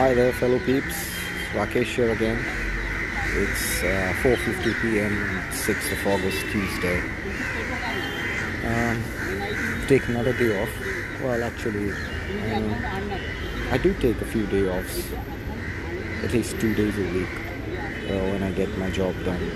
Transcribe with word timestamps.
Hi 0.00 0.14
there, 0.14 0.32
fellow 0.32 0.58
peeps. 0.60 0.96
Rakesh 1.52 1.94
here 1.94 2.10
again. 2.12 2.38
It's 3.36 3.82
uh, 3.82 4.14
4:50 4.22 4.80
p.m. 4.80 5.12
6th 5.50 5.92
of 5.92 6.06
August, 6.06 6.40
Tuesday. 6.50 7.00
Um, 8.64 9.04
take 9.88 10.08
another 10.08 10.32
day 10.32 10.62
off. 10.62 10.70
Well, 11.22 11.44
actually, 11.44 11.92
um, 11.92 12.74
I 13.70 13.76
do 13.76 13.92
take 13.92 14.18
a 14.22 14.24
few 14.24 14.46
day 14.46 14.66
offs, 14.70 15.12
at 16.24 16.32
least 16.32 16.58
two 16.58 16.74
days 16.74 16.96
a 16.96 17.06
week, 17.18 17.34
uh, 18.08 18.24
when 18.32 18.42
I 18.42 18.52
get 18.52 18.70
my 18.78 18.88
job 18.88 19.14
done 19.22 19.50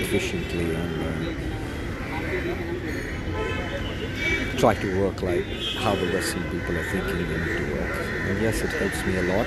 efficiently 0.00 0.74
and 0.74 0.96
uh, 1.10 1.61
try 4.62 4.74
to 4.74 5.00
work 5.02 5.22
like 5.22 5.44
how 5.78 5.94
the 5.96 6.06
Western 6.12 6.44
people 6.50 6.76
are 6.78 6.84
thinking 6.84 7.18
they 7.18 7.38
need 7.38 7.56
to 7.58 7.64
work. 7.74 7.94
And 8.28 8.40
yes, 8.40 8.62
it 8.62 8.70
helps 8.70 9.04
me 9.04 9.16
a 9.16 9.22
lot. 9.22 9.46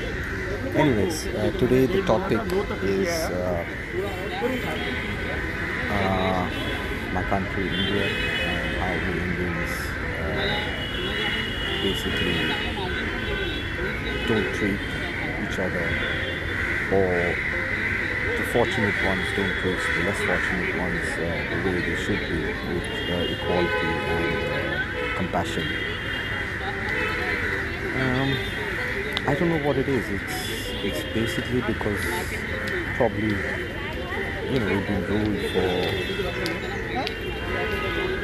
Anyways, 0.75 1.27
uh, 1.27 1.51
today 1.57 1.85
the 1.85 2.01
topic 2.01 2.41
is 2.83 3.07
uh, 3.07 3.65
uh, 5.89 6.49
my 7.13 7.23
country, 7.23 7.67
India, 7.69 8.07
and 8.43 8.75
how 8.81 8.93
we 9.07 9.13
Indians 9.23 9.71
uh, 10.19 10.47
basically 11.81 12.39
don't 14.27 14.49
treat 14.55 14.81
each 15.47 15.57
other, 15.59 15.87
or 16.91 17.54
the 18.25 18.43
fortunate 18.51 18.95
ones 19.05 19.25
don't 19.35 19.55
treat 19.61 19.77
the 19.95 20.03
less 20.03 20.17
fortunate 20.17 20.77
ones 20.77 21.05
uh, 21.13 21.19
the 21.51 21.57
way 21.65 21.79
they 21.81 21.95
should 21.95 22.19
be, 22.27 22.41
with 22.73 22.89
uh, 23.09 23.33
equality 23.33 23.91
and 24.11 24.37
uh, 24.51 25.17
compassion. 25.17 25.67
Um, 27.95 28.29
I 29.27 29.35
don't 29.35 29.49
know 29.49 29.63
what 29.65 29.77
it 29.77 29.87
is. 29.87 30.09
It's 30.09 30.55
it's 30.83 31.03
basically 31.13 31.61
because 31.61 32.01
probably 32.97 33.35
you 34.51 34.59
know 34.59 34.67
we've 34.73 34.87
been 34.87 35.05
ruled 35.05 35.41
for 35.53 36.25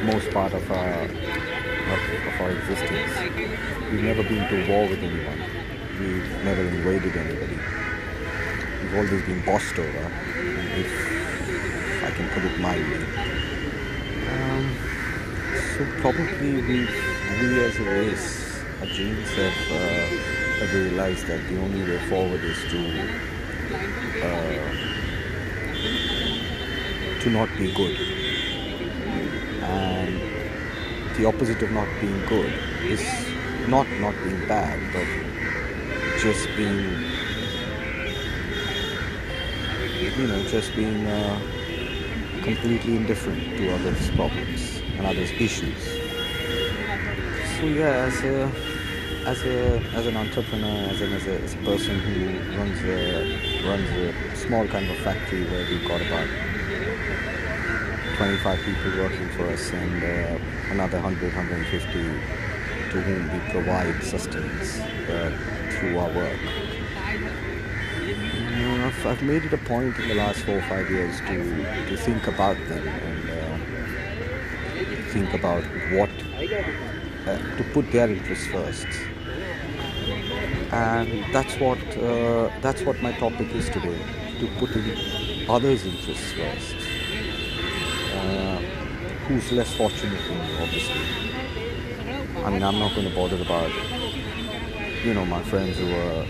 most 0.04 0.30
part 0.32 0.52
of 0.52 0.70
our 0.70 1.02
of, 1.04 2.00
of 2.26 2.40
our 2.40 2.50
existence. 2.50 3.12
We've 3.90 4.02
never 4.02 4.22
been 4.24 4.48
to 4.48 4.68
war 4.68 4.88
with 4.88 4.98
anyone. 4.98 5.40
We've 5.98 6.44
never 6.44 6.62
invaded 6.62 7.16
anybody. 7.16 7.81
We've 8.82 8.94
always 8.94 9.22
been 9.24 9.44
bossed 9.44 9.78
over, 9.78 10.12
if 10.76 12.04
I 12.04 12.10
can 12.10 12.28
put 12.30 12.44
it 12.44 12.58
mildly. 12.60 13.06
Um, 14.28 14.76
so 15.76 15.86
probably 16.00 16.52
we 16.62 16.86
we 17.40 17.64
as 17.64 17.78
a 17.78 17.84
race, 17.84 18.62
our 18.80 18.86
genes 18.86 19.30
have. 19.30 19.70
Uh, 19.70 20.42
have 20.62 20.74
realized 20.74 21.26
that 21.26 21.40
the 21.48 21.58
only 21.58 21.82
way 21.82 21.98
forward 22.08 22.42
is 22.44 22.58
to 22.70 22.80
uh, 24.22 24.70
to 27.20 27.30
not 27.30 27.48
be 27.58 27.72
good, 27.74 27.96
and 29.62 30.20
the 31.16 31.24
opposite 31.24 31.60
of 31.62 31.70
not 31.72 31.88
being 32.00 32.24
good 32.26 32.52
is 32.84 33.02
not 33.66 33.88
not 33.98 34.14
being 34.22 34.46
bad, 34.46 34.78
but 34.92 35.08
just 36.20 36.46
being 36.56 37.04
you 40.02 40.26
know 40.26 40.42
just 40.48 40.74
being 40.74 41.06
uh, 41.06 41.38
completely 42.42 42.96
indifferent 42.96 43.56
to 43.56 43.74
others' 43.74 44.10
problems 44.10 44.82
and 44.96 45.06
others' 45.06 45.30
issues. 45.32 45.82
So 47.58 47.66
yeah, 47.66 48.10
as 48.10 48.22
a 48.24 48.52
as 49.26 49.42
a 49.44 49.78
as 49.94 50.06
an 50.06 50.16
entrepreneur, 50.16 50.90
as, 50.90 51.00
an, 51.00 51.12
as, 51.12 51.26
a, 51.26 51.40
as 51.40 51.54
a 51.54 51.58
person 51.58 51.98
who 52.00 52.58
runs 52.58 52.82
a 52.82 53.68
runs 53.68 53.88
a 53.90 54.36
small 54.36 54.66
kind 54.66 54.90
of 54.90 54.96
factory 54.98 55.44
where 55.44 55.64
we've 55.70 55.86
got 55.86 56.00
about 56.00 56.28
25 58.16 58.58
people 58.64 58.90
working 58.98 59.28
for 59.30 59.46
us 59.46 59.72
and 59.72 60.02
uh, 60.02 60.38
another 60.70 61.00
100 61.00 61.34
150 61.34 62.42
to 62.90 63.00
whom 63.00 63.32
we 63.32 63.50
provide 63.50 64.02
sustenance 64.02 64.80
uh, 65.08 65.30
through 65.78 65.98
our 65.98 66.12
work. 66.12 66.61
I've, 69.02 69.18
I've, 69.18 69.22
made 69.24 69.44
it 69.44 69.52
a 69.52 69.58
point 69.58 69.98
in 69.98 70.08
the 70.08 70.14
last 70.14 70.42
four 70.42 70.58
or 70.58 70.62
five 70.62 70.88
years 70.88 71.18
to 71.22 71.86
to 71.88 71.96
think 71.96 72.28
about 72.28 72.56
them 72.68 72.86
and 72.86 73.30
uh, 73.30 73.58
think 75.12 75.34
about 75.34 75.64
what 75.90 76.10
uh, 77.26 77.56
to 77.56 77.64
put 77.72 77.90
their 77.90 78.08
interests 78.08 78.46
first. 78.46 78.86
And 80.70 81.34
that's 81.34 81.58
what 81.58 81.80
uh, 81.98 82.50
that's 82.60 82.82
what 82.82 83.02
my 83.02 83.10
topic 83.18 83.48
is 83.52 83.68
today 83.70 83.98
to 84.38 84.46
put 84.60 84.70
in 84.76 85.50
others 85.50 85.84
interests 85.84 86.32
first. 86.34 86.76
Uh, 88.14 88.58
who's 89.26 89.50
less 89.50 89.74
fortunate 89.74 90.22
than 90.28 90.38
me 90.38 90.62
obviously. 90.62 91.02
I 92.44 92.50
mean 92.50 92.62
i'm 92.62 92.78
not 92.78 92.94
going 92.94 93.08
to 93.08 93.14
bother 93.14 93.40
about 93.42 93.72
you 95.04 95.14
know 95.14 95.24
my 95.24 95.42
friends 95.42 95.78
who 95.78 95.90
are 95.92 96.24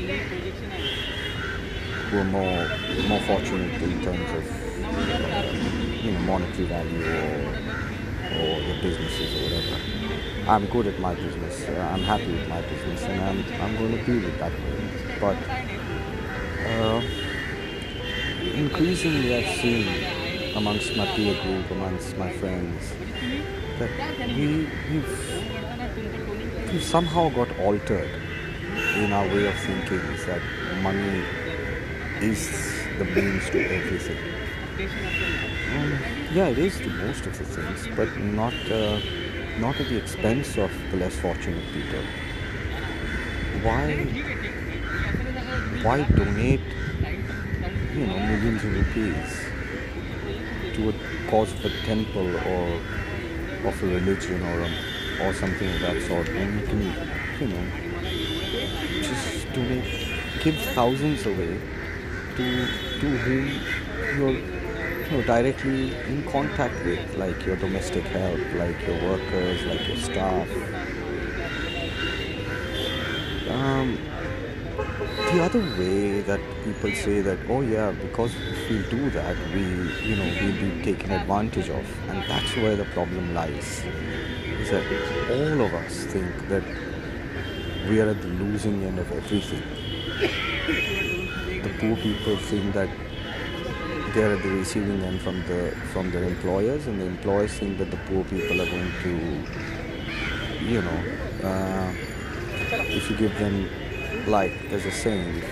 who 2.12 2.18
are 2.18 2.24
more 2.24 2.68
more 3.08 3.20
fortunate 3.20 3.80
in 3.82 4.02
terms 4.02 4.30
of 4.38 4.44
you 6.04 6.12
know 6.12 6.20
monetary 6.20 6.66
value 6.68 7.04
or 7.06 7.38
or 8.38 8.60
the 8.68 8.76
businesses 8.82 9.30
or 9.34 9.44
whatever. 9.44 9.76
I'm 10.46 10.66
good 10.66 10.86
at 10.88 10.98
my 11.00 11.14
business. 11.14 11.66
Uh, 11.66 11.90
I'm 11.92 12.02
happy 12.02 12.30
with 12.32 12.48
my 12.48 12.60
business, 12.62 13.02
and 13.04 13.18
I'm 13.22 13.38
I'm 13.62 13.76
going 13.78 13.96
to 13.96 14.04
be 14.04 14.18
with 14.26 14.38
that. 14.40 14.52
But 15.20 15.38
uh, 16.68 17.00
increasingly, 18.62 19.34
I've 19.34 19.56
seen 19.56 20.54
amongst 20.54 20.94
my 20.94 21.06
peer 21.16 21.34
group, 21.42 21.70
amongst 21.70 22.18
my 22.18 22.30
friends, 22.34 22.92
that 23.78 23.90
we 24.36 24.68
we've, 24.90 26.72
we've 26.72 26.84
somehow 26.84 27.30
got 27.30 27.58
altered 27.58 28.10
in 28.96 29.12
our 29.12 29.26
way 29.28 29.46
of 29.46 29.54
thinking. 29.60 30.04
Is 30.16 30.26
that 30.26 30.42
money 30.82 31.24
is 32.22 32.48
the 32.98 33.04
means 33.04 33.50
to 33.50 33.60
everything. 33.60 34.18
Um, 35.74 35.98
yeah, 36.32 36.48
it 36.48 36.58
is 36.58 36.78
to 36.78 36.88
most 36.88 37.26
of 37.26 37.36
the 37.36 37.44
things, 37.44 37.88
but 37.96 38.16
not 38.18 38.54
uh, 38.70 39.00
not 39.58 39.80
at 39.80 39.88
the 39.88 39.96
expense 39.96 40.56
of 40.56 40.70
the 40.90 40.96
less 40.96 41.16
fortunate 41.16 41.64
people. 41.72 42.04
Why 43.62 44.04
why 45.82 46.02
donate 46.02 46.60
you 47.94 48.06
know 48.06 48.18
millions 48.18 48.64
of 48.64 48.72
rupees 48.72 49.30
to 50.74 50.88
a 50.90 50.94
cause 51.28 51.52
of 51.52 51.64
a 51.64 51.70
temple 51.84 52.36
or 52.36 52.80
of 53.68 53.82
a 53.82 53.86
religion 53.86 54.40
or 54.42 54.60
a, 54.60 54.70
or 55.26 55.34
something 55.34 55.68
of 55.68 55.80
that 55.80 56.00
sort 56.02 56.28
when 56.28 56.58
you 56.58 56.66
can 56.66 56.82
you 57.40 57.48
know 57.48 57.64
just 59.02 59.52
donate 59.52 59.84
give 60.42 60.56
thousands 60.74 61.26
away 61.26 61.60
to 62.36 62.66
to 63.00 63.08
whom 63.24 64.18
you're 64.18 64.62
you 65.12 65.18
know, 65.18 65.24
directly 65.26 65.94
in 66.06 66.22
contact 66.30 66.84
with, 66.84 67.16
like 67.16 67.44
your 67.44 67.56
domestic 67.56 68.04
help, 68.04 68.40
like 68.54 68.86
your 68.86 68.96
workers, 69.02 69.62
like 69.64 69.86
your 69.86 69.96
staff. 69.96 70.48
Um, 73.50 73.98
the 75.32 75.42
other 75.42 75.60
way 75.78 76.22
that 76.22 76.40
people 76.64 76.92
say 76.92 77.20
that, 77.20 77.38
oh 77.48 77.60
yeah, 77.60 77.90
because 77.92 78.34
if 78.34 78.70
we 78.70 78.82
do 78.88 79.10
that, 79.10 79.36
we, 79.52 79.62
you 80.08 80.16
know, 80.16 80.32
we'll 80.40 80.60
be 80.60 80.82
taken 80.82 81.10
advantage 81.10 81.68
of, 81.68 81.84
and 82.08 82.22
that's 82.30 82.56
where 82.56 82.76
the 82.76 82.86
problem 82.86 83.34
lies. 83.34 83.84
Is 84.60 84.70
that 84.70 84.84
all 85.30 85.66
of 85.66 85.74
us 85.74 86.04
think 86.04 86.48
that 86.48 86.64
we 87.88 88.00
are 88.00 88.08
at 88.08 88.22
the 88.22 88.28
losing 88.28 88.84
end 88.84 88.98
of 88.98 89.10
everything. 89.12 91.10
The 91.62 91.68
poor 91.78 91.96
people 91.96 92.36
think 92.36 92.74
that 92.74 92.88
they're 94.14 94.34
at 94.34 94.42
the 94.42 94.50
receiving 94.50 95.00
end 95.02 95.20
from 95.22 95.42
the 95.46 95.74
from 95.92 96.10
their 96.10 96.24
employers, 96.24 96.86
and 96.86 97.00
the 97.00 97.06
employers 97.06 97.52
think 97.54 97.78
that 97.78 97.90
the 97.90 97.96
poor 98.08 98.24
people 98.24 98.60
are 98.60 98.66
going 98.66 98.92
to, 99.02 99.12
you 100.64 100.82
know, 100.82 101.00
uh, 101.44 101.92
if 102.98 103.08
you 103.08 103.16
give 103.16 103.38
them, 103.38 103.68
like 104.26 104.52
there's 104.70 104.86
a 104.86 104.90
saying, 104.90 105.42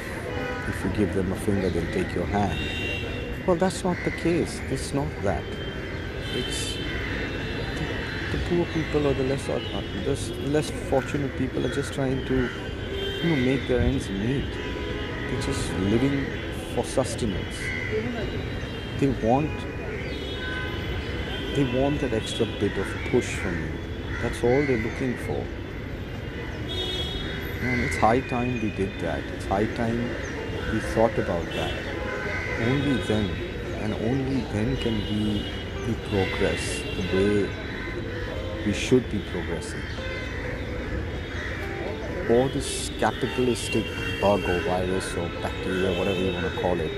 if 0.68 0.84
you 0.84 0.90
give 0.90 1.14
them 1.14 1.32
a 1.32 1.36
finger, 1.36 1.70
they'll 1.70 1.92
take 1.92 2.12
your 2.14 2.26
hand. 2.26 2.58
Well, 3.46 3.56
that's 3.56 3.82
not 3.84 3.96
the 4.04 4.10
case. 4.10 4.60
It's 4.68 4.92
not 4.92 5.08
that. 5.22 5.44
It's 6.34 6.74
the, 7.76 8.36
the 8.36 8.44
poor 8.48 8.66
people 8.74 9.06
or 9.06 9.14
the 9.14 9.24
less 9.24 9.48
or 9.48 9.60
the 9.60 10.14
less 10.48 10.70
fortunate 10.90 11.36
people 11.38 11.64
are 11.64 11.74
just 11.74 11.92
trying 11.92 12.26
to, 12.26 12.48
you 13.22 13.30
know, 13.30 13.36
make 13.36 13.66
their 13.68 13.80
ends 13.80 14.08
meet. 14.10 14.69
They're 15.30 15.42
just 15.42 15.72
living 15.74 16.26
for 16.74 16.84
sustenance 16.84 17.56
they 18.98 19.08
want 19.26 19.50
they 21.54 21.64
want 21.80 22.00
that 22.00 22.12
extra 22.12 22.46
bit 22.58 22.76
of 22.76 22.86
push 23.10 23.34
from 23.36 23.54
you 23.64 23.72
that's 24.22 24.42
all 24.44 24.66
they're 24.66 24.84
looking 24.88 25.16
for 25.18 25.44
And 27.62 27.82
it's 27.82 27.96
high 27.96 28.20
time 28.20 28.60
we 28.62 28.70
did 28.70 28.98
that. 29.00 29.22
It's 29.34 29.44
high 29.44 29.66
time 29.66 29.98
we 30.72 30.80
thought 30.80 31.16
about 31.18 31.44
that. 31.52 31.74
Only 32.58 32.96
then, 33.02 33.28
and 33.82 33.92
only 33.92 34.40
then 34.52 34.78
can 34.78 34.94
we, 35.10 35.44
we 35.86 35.94
progress 36.08 36.80
the 36.96 37.04
way 37.16 37.50
we 38.64 38.72
should 38.72 39.10
be 39.10 39.18
progressing. 39.30 39.82
Or 42.30 42.48
this 42.48 42.92
capitalistic 43.00 43.84
bug 44.20 44.44
or 44.44 44.60
virus 44.60 45.16
or 45.16 45.28
bacteria, 45.42 45.98
whatever 45.98 46.20
you 46.20 46.32
want 46.32 46.54
to 46.54 46.60
call 46.60 46.78
it, 46.78 46.92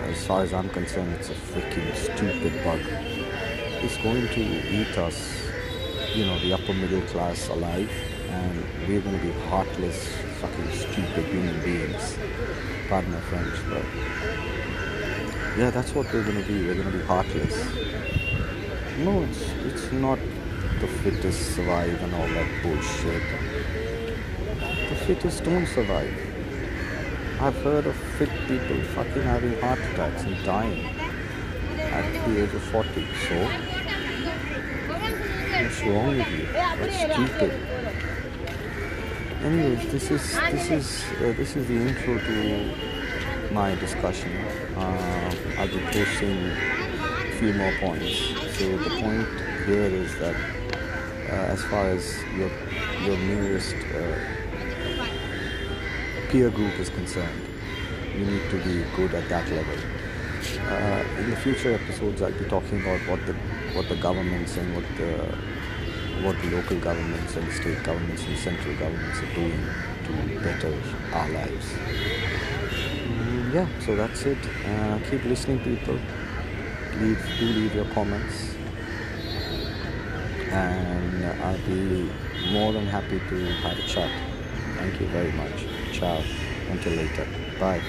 as 0.00 0.26
far 0.26 0.42
as 0.42 0.52
I'm 0.52 0.68
concerned, 0.68 1.12
it's 1.12 1.30
a 1.30 1.34
freaking 1.34 1.94
stupid 1.94 2.52
bug. 2.64 2.80
It's 3.84 3.96
going 3.98 4.26
to 4.26 4.40
eat 4.40 4.98
us, 4.98 5.48
you 6.12 6.26
know, 6.26 6.40
the 6.40 6.54
upper 6.54 6.72
middle 6.72 7.02
class 7.02 7.48
alive, 7.50 7.88
and 8.30 8.64
we're 8.88 9.00
going 9.00 9.16
to 9.16 9.24
be 9.24 9.32
heartless, 9.48 10.08
fucking 10.40 10.72
stupid 10.72 11.24
human 11.26 11.62
beings. 11.62 12.18
Pardon 12.88 13.12
my 13.12 13.20
French, 13.20 13.54
but 13.68 13.84
yeah, 15.56 15.70
that's 15.70 15.94
what 15.94 16.12
we're 16.12 16.24
going 16.24 16.42
to 16.42 16.48
be. 16.48 16.66
We're 16.66 16.74
going 16.74 16.90
to 16.90 16.98
be 16.98 17.04
heartless. 17.04 17.54
No, 18.98 19.22
it's 19.22 19.42
it's 19.66 19.92
not 19.92 20.18
the 20.80 20.88
fittest 20.88 21.54
survive 21.54 22.02
and 22.02 22.12
all 22.12 22.26
that 22.26 22.62
bullshit. 22.64 23.22
The 25.04 25.16
fittest 25.16 25.44
don't 25.44 25.66
survive. 25.66 26.16
I've 27.38 27.56
heard 27.56 27.84
of 27.86 27.94
fit 28.16 28.30
people 28.48 28.80
fucking 28.94 29.20
having 29.20 29.60
heart 29.60 29.78
attacks 29.78 30.22
and 30.22 30.42
dying 30.46 30.86
at 31.78 32.26
the 32.26 32.42
age 32.42 32.54
of 32.54 32.62
40. 32.62 32.88
So, 33.28 33.36
what's 35.60 35.82
wrong 35.82 36.16
with 36.16 36.30
you? 36.30 36.46
That's 36.54 36.96
stupid. 36.96 37.52
Anyways, 39.42 39.92
this 39.92 40.10
is 40.10 40.40
this 40.50 40.70
is 40.70 41.04
uh, 41.20 41.34
this 41.36 41.54
is 41.54 41.68
the 41.68 41.74
intro 41.74 42.18
to 42.18 43.52
my 43.52 43.74
discussion. 43.74 44.32
Uh, 44.74 45.34
I'll 45.58 45.68
be 45.68 45.80
posting 45.80 46.46
a 46.46 47.32
few 47.38 47.52
more 47.52 47.74
points. 47.78 48.08
So 48.56 48.78
the 48.78 48.88
point 49.02 49.28
here 49.66 49.84
is 49.84 50.18
that 50.18 50.36
uh, 51.28 51.52
as 51.52 51.62
far 51.64 51.90
as 51.90 52.16
your 52.38 52.50
your 53.04 53.18
nearest 53.18 53.74
uh, 53.94 54.43
peer 56.34 56.50
group 56.50 56.76
is 56.80 56.90
concerned, 56.90 57.46
you 58.12 58.24
need 58.24 58.42
to 58.50 58.56
be 58.64 58.84
good 58.96 59.14
at 59.14 59.28
that 59.28 59.48
level. 59.52 59.78
Uh, 60.66 61.04
in 61.20 61.30
the 61.30 61.36
future 61.36 61.72
episodes, 61.72 62.22
I'll 62.22 62.32
be 62.32 62.44
talking 62.46 62.80
about 62.80 62.98
what 63.08 63.24
the 63.24 63.34
what 63.76 63.88
the 63.88 63.94
governments 63.94 64.56
and 64.56 64.74
what 64.74 64.84
the 64.96 65.12
what 66.26 66.34
the 66.42 66.50
local 66.50 66.76
governments 66.80 67.36
and 67.36 67.52
state 67.52 67.80
governments 67.84 68.24
and 68.26 68.36
central 68.36 68.74
governments 68.74 69.20
are 69.22 69.32
doing 69.32 69.60
to 70.06 70.40
better 70.40 70.74
our 71.12 71.30
lives. 71.30 71.66
Mm, 73.06 73.54
yeah, 73.54 73.68
so 73.78 73.94
that's 73.94 74.26
it. 74.26 74.38
Uh, 74.66 74.98
keep 75.08 75.24
listening, 75.26 75.60
people. 75.60 76.00
Leave, 76.98 77.24
do 77.38 77.46
leave 77.46 77.76
your 77.76 77.86
comments, 77.94 78.56
and 80.50 81.24
I'll 81.44 81.58
be 81.58 82.10
more 82.50 82.72
than 82.72 82.86
happy 82.88 83.20
to 83.20 83.38
have 83.62 83.78
a 83.78 83.82
chat. 83.82 84.10
Thank 84.78 85.00
you 85.00 85.06
very 85.06 85.30
much. 85.30 85.73
Ciao. 85.94 86.22
Until 86.68 86.92
later. 86.92 87.26
Bye. 87.58 87.82